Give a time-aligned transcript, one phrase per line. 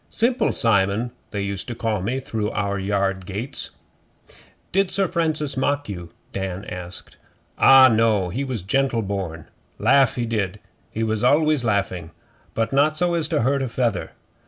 [0.09, 3.69] 'Simple Simon they used to call me through our yard gates.'
[4.71, 7.17] 'Did Sir Francis mock you?' Dan asked.
[7.59, 8.29] 'Ah, no.
[8.29, 9.45] He was gentle born.
[9.77, 10.59] Laugh he did
[10.89, 12.09] he was always laughing
[12.55, 14.13] but not so as to hurt a feather.